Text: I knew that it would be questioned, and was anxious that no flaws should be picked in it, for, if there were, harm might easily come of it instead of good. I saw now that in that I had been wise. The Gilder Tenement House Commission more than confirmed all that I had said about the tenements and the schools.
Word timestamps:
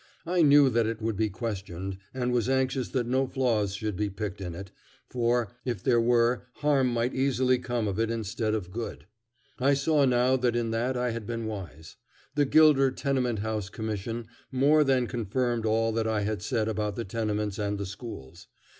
I 0.25 0.41
knew 0.41 0.71
that 0.71 0.87
it 0.87 0.99
would 0.99 1.15
be 1.15 1.29
questioned, 1.29 1.99
and 2.11 2.31
was 2.31 2.49
anxious 2.49 2.89
that 2.89 3.05
no 3.05 3.27
flaws 3.27 3.75
should 3.75 3.95
be 3.95 4.09
picked 4.09 4.41
in 4.41 4.55
it, 4.55 4.71
for, 5.11 5.49
if 5.63 5.83
there 5.83 6.01
were, 6.01 6.47
harm 6.55 6.87
might 6.87 7.13
easily 7.13 7.59
come 7.59 7.87
of 7.87 7.99
it 7.99 8.09
instead 8.09 8.55
of 8.55 8.71
good. 8.71 9.05
I 9.59 9.75
saw 9.75 10.05
now 10.05 10.37
that 10.37 10.55
in 10.55 10.71
that 10.71 10.97
I 10.97 11.11
had 11.11 11.27
been 11.27 11.45
wise. 11.45 11.97
The 12.33 12.45
Gilder 12.45 12.89
Tenement 12.89 13.39
House 13.45 13.69
Commission 13.69 14.25
more 14.51 14.83
than 14.83 15.05
confirmed 15.05 15.67
all 15.67 15.91
that 15.91 16.07
I 16.07 16.21
had 16.21 16.41
said 16.41 16.67
about 16.67 16.95
the 16.95 17.05
tenements 17.05 17.59
and 17.59 17.77
the 17.77 17.85
schools. 17.85 18.47